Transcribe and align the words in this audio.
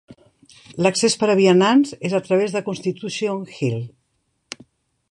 L'accés 0.85 1.15
per 1.23 1.29
a 1.33 1.35
vianants 1.41 1.93
és 2.09 2.17
a 2.17 2.23
través 2.29 2.57
de 2.57 2.65
Constitution 2.71 3.47
Hill. 3.57 3.79